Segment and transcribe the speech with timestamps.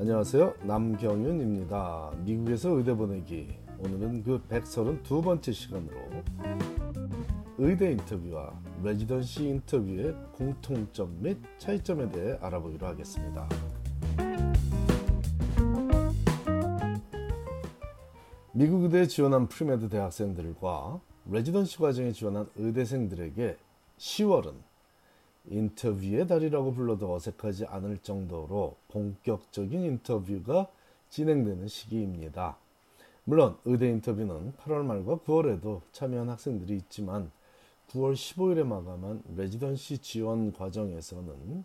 [0.00, 0.54] 안녕하세요.
[0.62, 2.12] 남경윤입니다.
[2.24, 3.48] 미국에서 의대 보내기.
[3.80, 5.98] 오늘은 그 132번째 시간으로
[7.58, 13.48] 의대 인터뷰와 residency 인터뷰의 공통점 및 차이점에 대해 알아보기로 하겠습니다.
[18.52, 23.56] 미국 의대에 지원한 premed 대학생들과 residency 과정에 지원한 의대생들에게
[23.98, 24.67] 10월은
[25.50, 30.68] 인터뷰의 달이라고 불러도 어색하지 않을 정도로 본격적인 인터뷰가
[31.10, 32.56] 진행되는 시기입니다.
[33.24, 37.30] 물론 의대 인터뷰는 8월 말과 9월에도 참여한 학생들이 있지만
[37.90, 41.64] 9월 15일에 마감한 레지던시 지원 과정에서는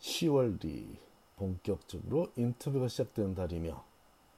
[0.00, 0.86] 10월이
[1.36, 3.82] 본격적으로 인터뷰가 시작되는 달이며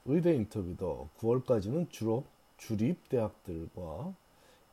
[0.05, 2.23] 의대 인터뷰도 9월까지는 주로
[2.57, 4.13] 주립 대학들과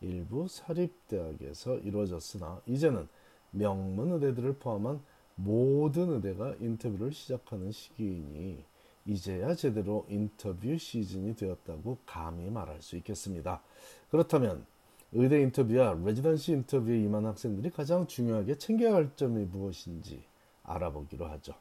[0.04, 3.08] 일부 사립대학에서 이루어졌으나 이제는
[3.50, 5.00] 명문 의대들을 포함한
[5.36, 8.62] 모든 의대가 인터뷰를 시작하는 시기이니
[9.06, 13.62] 이제야 제대로 인터뷰 시즌이 되었다고 감히 말할 수 있겠습니다.
[14.10, 14.64] 그렇다면
[15.12, 20.24] 의대 인터뷰와 레지던시 인터뷰에 임한 학생들이 가장 중요하게 챙겨야 할 점이 무엇인지
[20.64, 21.54] 알아보기로 하죠.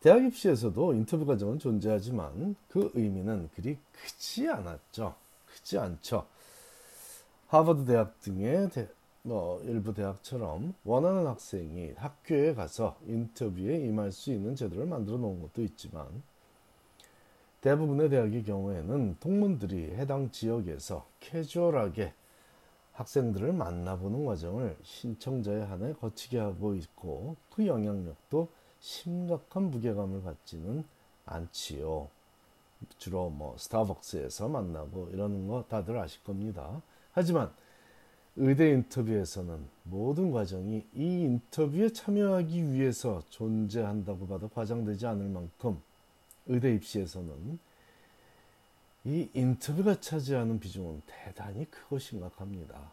[0.00, 5.14] 대학 입시에서도 인터뷰 과정은 존재하지만 그 의미는 그리 크지 않았죠.
[5.58, 6.26] 크지 않죠.
[7.48, 8.88] 하버드 대학 등의 대,
[9.22, 15.62] 뭐 일부 대학처럼 원하는 학생이 학교에 가서 인터뷰에 임할 수 있는 제도를 만들어 놓은 것도
[15.62, 16.22] 있지만
[17.60, 22.12] 대부분의 대학의 경우에는 동문들이 해당 지역에서 캐주얼하게
[22.92, 28.48] 학생들을 만나보는 과정을 신청자에 한해 거치게 하고 있고 그 영향력도
[28.80, 30.84] 심각한 무게감을 갖지는
[31.26, 32.08] 않지요.
[32.98, 36.82] 주로 뭐 스타벅스에서 만나고 이러는 거 다들 아실 겁니다.
[37.12, 37.52] 하지만
[38.36, 45.80] 의대 인터뷰에서는 모든 과정이 이 인터뷰에 참여하기 위해서 존재한다고 봐도 과장되지 않을 만큼
[46.46, 47.58] 의대 입시에서는
[49.04, 52.92] 이 인터뷰가 차지하는 비중은 대단히 크고 심각합니다.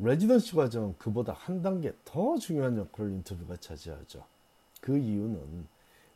[0.00, 4.24] 레지던시 과정은 그보다 한 단계 더 중요한 역할을 인터뷰가 차지하죠.
[4.80, 5.66] 그 이유는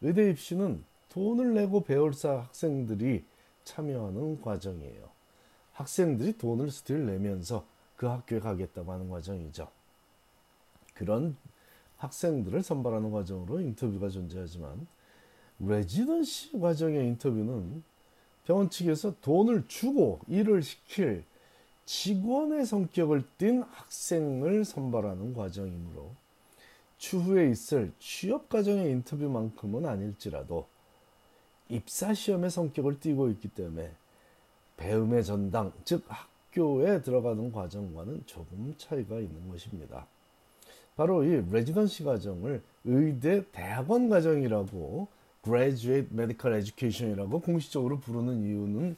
[0.03, 3.23] 의대 입시는 돈을 내고 배울 사 학생들이
[3.65, 5.11] 참여하는 과정이에요.
[5.73, 9.69] 학생들이 돈을 still 내면서 그 학교에 가겠다고 하는 과정이죠.
[10.95, 11.37] 그런
[11.99, 14.87] 학생들을 선발하는 과정으로 인터뷰가 존재하지만
[15.61, 17.83] residency 과정의 인터뷰는
[18.47, 21.25] 병원 측에서 돈을 주고 일을 시킬
[21.84, 26.15] 직원의 성격을 띤 학생을 선발하는 과정이므로
[26.97, 30.72] 추후에 있을 취업 과정의 인터뷰만큼은 아닐지라도
[31.72, 33.91] 입사 시험의 성격을 띠고 있기 때문에
[34.77, 40.06] 배움의 전당, 즉 학교에 들어가는 과정과는 조금 차이가 있는 것입니다.
[40.97, 45.09] 바로 이 레지던시 과정을 의대 대학원 과정이라고
[45.43, 48.97] Graduate Medical Education이라고 공식적으로 부르는 이유는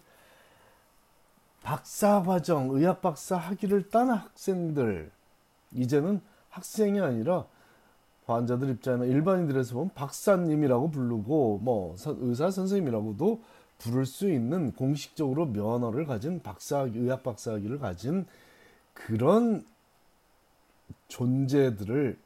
[1.62, 5.10] 박사 과정, 의학 박사 학위를 딴 학생들
[5.72, 6.20] 이제는
[6.50, 7.46] 학생이 아니라
[8.26, 13.42] 환자들 입장이나 일반인들에서 보면 박사님이라고 부르고 뭐 의사 선생님이라고도
[13.78, 18.26] 부를 수 있는 공식적으로 면허를 가진 박사 의학 박사학위를 가진
[18.94, 19.66] 그런
[21.08, 22.18] 존재들을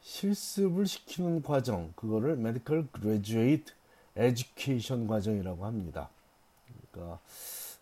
[0.00, 3.72] 실습을 시키는 과정 그거를 medical graduate
[4.16, 6.08] education 과정이라고 합니다.
[6.92, 7.20] 그러니까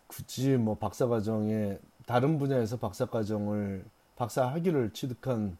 [0.07, 3.85] 굳이 뭐 박사 과정에 다른 분야에서 박사 과정을
[4.17, 5.57] 박사 학위를 취득한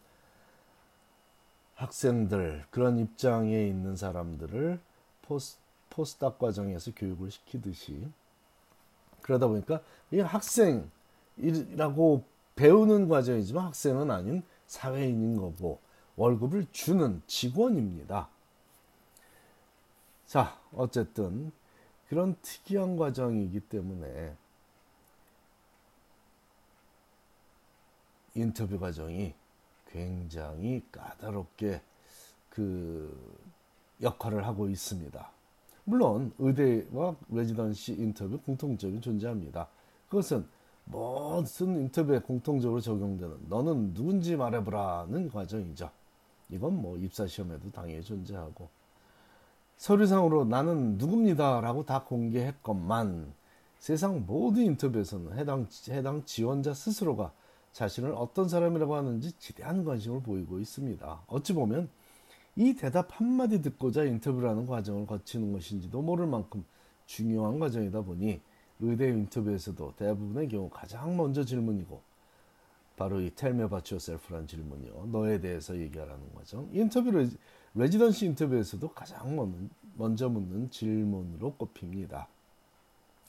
[1.75, 4.79] 학생들 그런 입장에 있는 사람들을
[5.23, 5.57] 포스,
[5.89, 8.07] 포스닥 과정에서 교육을 시키듯이
[9.21, 12.23] 그러다 보니까 이 학생이라고
[12.55, 15.79] 배우는 과정이지만 학생은 아닌 사회인인 거고
[16.15, 18.29] 월급을 주는 직원입니다.
[20.27, 21.51] 자, 어쨌든
[22.07, 24.35] 그런 특이한 과정이기 때문에
[28.35, 29.33] 인터뷰 과정이
[29.93, 31.81] 굉장히 까다롭게
[32.49, 33.15] 그
[34.01, 35.29] 역할을 하고 있습니다.
[35.85, 39.67] 물론 의대와 레지던시 인터뷰 공통점이 존재합니다.
[40.09, 40.45] 그것은
[40.85, 45.89] 모든 인터뷰에 공통적으로 적용되는 너는 누군지 말해보라는 과정이죠.
[46.49, 48.69] 이건 뭐 입사 시험에도 당연히 존재하고
[49.77, 53.33] 서류상으로 나는 누굽니다라고 다 공개했건만
[53.79, 57.31] 세상 모든 인터뷰에서는 해당 해당 지원자 스스로가
[57.73, 61.23] 자신을 어떤 사람이라고 하는지 지대한 관심을 보이고 있습니다.
[61.27, 61.89] 어찌 보면
[62.55, 66.63] 이 대답 한마디 듣고자 인터뷰를 하는 과정을 거치는 것인지도 모를 만큼
[67.07, 68.39] 중요한 과정이다 보니
[68.79, 72.01] 의대 인터뷰에서도 대부분의 경우 가장 먼저 질문이고
[72.95, 75.07] 바로 이 Tell me about yourself라는 질문이요.
[75.11, 76.67] 너에 대해서 얘기하라는 거죠.
[76.71, 77.29] 인터뷰를
[77.73, 82.27] 레지던시 인터뷰에서도 가장 먼저 묻는 질문으로 꼽힙니다.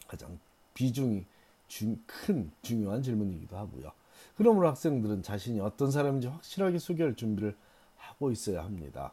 [0.06, 0.38] 가장
[0.74, 1.24] 비중이
[1.66, 3.90] 중, 큰 중요한 질문이기도 하고요.
[4.36, 7.56] 그러므로 학생들은 자신이 어떤 사람인지 확실하게 소개할 준비를
[7.96, 9.12] 하고 있어야 합니다.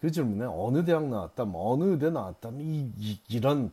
[0.00, 3.72] 그 질문에 어느 대학 나왔다, 어느 의대 나왔다, 이, 이, 이런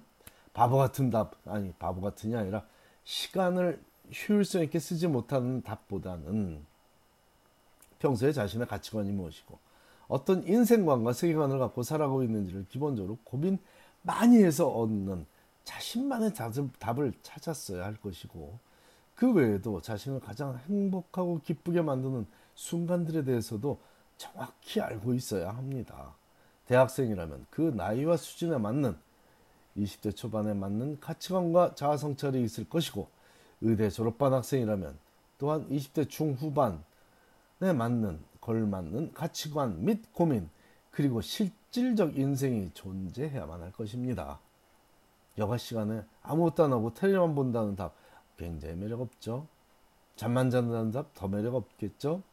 [0.53, 2.65] 바보 같은 답, 아니 바보 같은이 아니라
[3.03, 3.79] 시간을
[4.11, 6.63] 효율성 있게 쓰지 못하는 답보다는
[7.99, 9.57] 평소에 자신의 가치관이 무엇이고
[10.07, 13.57] 어떤 인생관과 세계관을 갖고 살아가고 있는지를 기본적으로 고민
[14.01, 15.25] 많이 해서 얻는
[15.63, 16.33] 자신만의
[16.79, 18.59] 답을 찾았어야 할 것이고
[19.15, 22.25] 그 외에도 자신을 가장 행복하고 기쁘게 만드는
[22.55, 23.79] 순간들에 대해서도
[24.17, 26.15] 정확히 알고 있어야 합니다.
[26.67, 28.95] 대학생이라면 그 나이와 수준에 맞는
[29.77, 33.07] 20대 초반에 맞는 가치관과 자아 성찰이 있을 것이고
[33.61, 34.97] 의대 졸업반 학생이라면
[35.37, 36.79] 또한 20대 중후반에
[37.59, 40.49] 맞는 걸맞는 가치관 및 고민
[40.91, 44.39] 그리고 실질적 인생이 존재해야만 할 것입니다.
[45.37, 47.93] 여가 시간에 아무것도 안 하고 텔레만 본다는 답
[48.37, 49.47] 굉장히 매력 없죠.
[50.15, 52.23] 잠만 잔다는 답더 매력 없겠죠.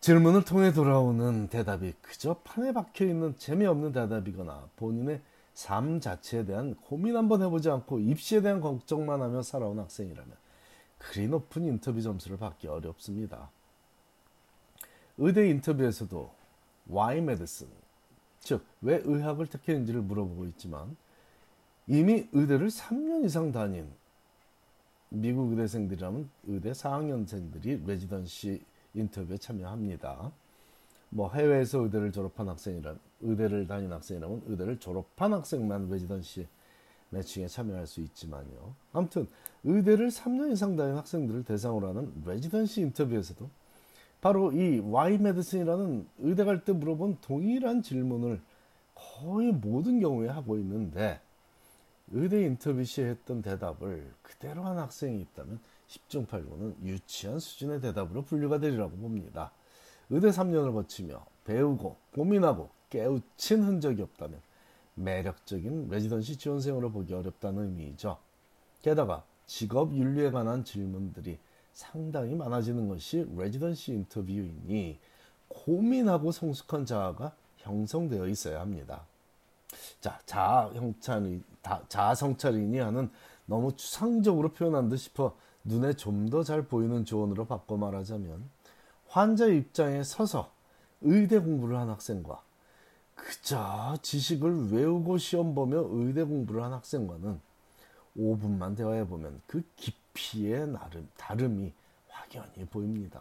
[0.00, 5.20] 질문을 통해 돌아오는 대답이 그저 판에 박혀 있는 재미없는 대답이거나 본인의
[5.54, 10.36] 삶 자체에 대한 고민 한번 해보지 않고 입시에 대한 걱정만 하며 살아온 학생이라면
[10.98, 13.50] 그리 높은 인터뷰 점수를 받기 어렵습니다.
[15.16, 16.30] 의대 인터뷰에서도
[16.88, 17.74] why medicine,
[18.40, 20.96] 즉 왜 의학을 택했는지를 물어보고 있지만
[21.88, 23.88] 이미 의대를 3년 이상 다닌
[25.08, 28.62] 미국 의대생들이라면 의대 4학년생들이 레지던시
[28.92, 30.30] 인터뷰에 참여합니다.
[31.08, 36.46] 뭐 해외에서 의대를 졸업한 학생이라 의대를 다닌 학생이라면 의대를 졸업한 학생만 residency
[37.08, 38.74] matching에 참여할 수 있지만요.
[38.92, 39.26] 아무튼
[39.64, 43.48] 의대를 3년 이상 다닌 학생들을 대상으로 하는 residency 인터뷰에서도
[44.20, 48.42] 바로 이 Y 메디슨이라는 의대 갈 때 물어본 동일한 질문을
[48.94, 51.20] 거의 모든 경우에 하고 있는데
[52.12, 58.58] 의대 인터뷰 시에 했던 대답을 그대로 한 학생이 있다면 10중 8구는 유치한 수준의 대답으로 분류가
[58.58, 59.52] 되리라고 봅니다.
[60.10, 64.40] 의대 3년을 거치며 배우고 고민하고 깨우친 흔적이 없다면
[64.94, 68.18] 매력적인 레지던시 지원생으로 보기 어렵다는 의미이죠.
[68.82, 71.38] 게다가 직업 윤리에 관한 질문들이
[71.72, 74.98] 상당히 많아지는 것이 레지던시 인터뷰이니
[75.48, 79.06] 고민하고 성숙한 자아가 형성되어 있어야 합니다.
[80.00, 81.42] 자, 자아 형찬이
[81.88, 83.10] 자아 성찰이니 하는
[83.46, 88.48] 너무 추상적으로 표현한 듯 싶어 눈에 좀 더 잘 보이는 조언으로 바꿔 말하자면
[89.08, 90.50] 환자의 입장에 서서
[91.00, 92.42] 의대 공부를 한 학생과
[93.14, 97.40] 그저 지식을 외우고 시험 보며 의대 공부를 한 학생과는
[98.16, 101.72] 5분만 대화해 보면 그 깊이의 나름 다름이
[102.08, 103.20] 확연히 보입니다.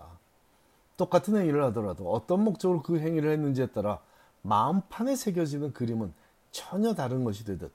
[0.97, 3.99] 똑같은 행위를 하더라도 어떤 목적으로 그 행위를 했는지에 따라
[4.41, 6.13] 마음판에 새겨지는 그림은
[6.57, 7.71] 전혀 다른 것이 되듯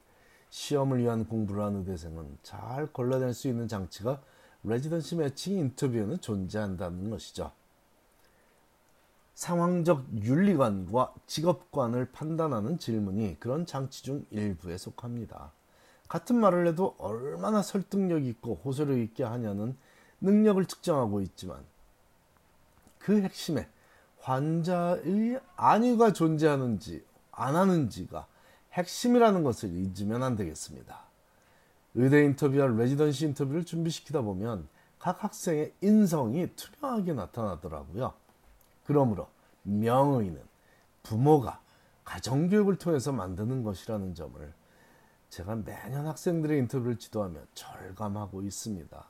[0.49, 4.21] 시험을 위한 공부를 하는 의대생은 잘 걸러낼 수 있는 장치가
[4.65, 7.53] 레지던시 매칭 인터뷰에는 존재한다는 것이죠.
[9.35, 15.53] 상황적 윤리관과 직업관을 판단하는 질문이 그런 장치 중 일부에 속합니다.
[16.09, 19.77] 같은 말을 해도 얼마나 설득력 있고 호소력 있게 하냐는
[20.19, 21.63] 능력을 측정하고 있지만
[22.99, 23.69] 그 핵심에
[24.19, 28.27] 환자의 안위가 존재하는지 안 하는지가
[28.73, 30.99] 핵심이라는 것을 잊으면 안 되겠습니다.
[31.95, 34.67] 의대 인터뷰와 레지던시 인터뷰를 준비시키다 보면
[34.99, 38.13] 각 학생의 인성이 투명하게 나타나더라고요.
[38.85, 39.27] 그러므로
[39.63, 40.41] 명의는
[41.03, 41.61] 부모가
[42.03, 44.53] 가정교육을 통해서 만드는 것이라는 점을
[45.29, 49.05] 제가 매년 학생들의 인터뷰를 지도하며 절감하고 있습니다.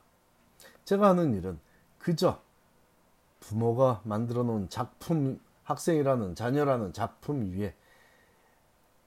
[0.84, 1.58] 제가 하는 일은
[1.98, 2.40] 그저
[3.40, 7.74] 부모가 만들어 놓은 작품, 학생이라는 자녀라는 작품 위에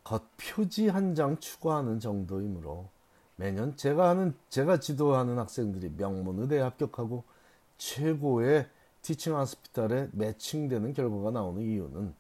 [0.08, 2.88] 겉표지 한 장 추가하는 정도이므로
[3.36, 7.26] 매년 제가 하는 제가 지도하는 학생들이 명문 의대에 합격하고
[7.78, 8.70] 최고의
[9.02, 12.16] 티칭 하스피탈에 매칭되는 결과가 나오는 이유는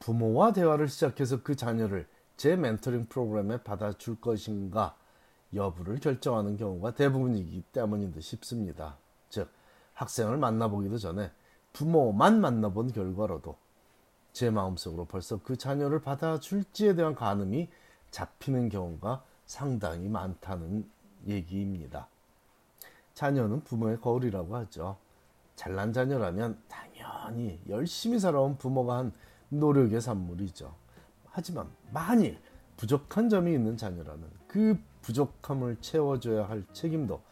[0.00, 4.96] 부모와 대화를 시작해서 그 자녀를 제 멘토링 프로그램에 받아줄 것인가
[5.54, 8.96] 여부를 결정하는 경우가 대부분이기 때문인 듯 싶습니다.
[9.30, 9.48] 즉,
[9.94, 11.30] 학생을 만나보기도 전에
[11.72, 13.56] 부모만 만나본 결과로도
[14.36, 17.70] 제 마음속으로 벌써 그 자녀를 받아줄지에 대한 가늠이
[18.10, 20.86] 잡히는 경우가 상당히 많다는
[21.26, 22.06] 얘기입니다.
[23.14, 24.98] 자녀는 부모의 거울이라고 하죠.
[25.54, 29.12] 잘난 자녀라면 당연히 열심히 살아온 부모가 한
[29.48, 30.74] 노력의 산물이죠.
[31.30, 32.38] 하지만 만일
[32.76, 37.22] 부족한 점이 있는 자녀라면 그 부족함을 채워줘야 할 책임도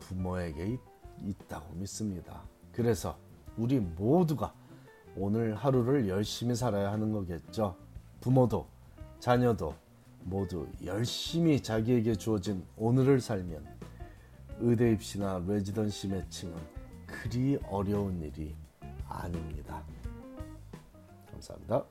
[0.00, 0.78] 부모에게
[1.22, 2.42] 있다고 믿습니다.
[2.72, 3.16] 그래서
[3.56, 4.52] 우리 모두가
[5.16, 7.76] 오늘 하루를 열심히 살아야 하는 거겠죠.
[8.20, 8.66] 부모도
[9.18, 9.74] 자녀도
[10.24, 13.64] 모두 열심히 자기에게 주어진 오늘을 살면
[14.60, 16.56] 의대 입시나 레지던시 매칭은
[17.06, 18.54] 그리 어려운 일이
[19.08, 19.82] 아닙니다.
[21.30, 21.84] 감사합니다.